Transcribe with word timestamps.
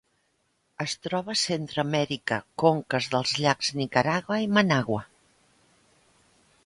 Es 0.85 0.93
troba 1.07 1.31
a 1.33 1.37
Centreamèrica: 1.41 2.39
conques 2.63 3.11
dels 3.17 3.35
llacs 3.45 3.71
Nicaragua 3.83 4.41
i 4.47 4.51
Managua. 4.59 5.07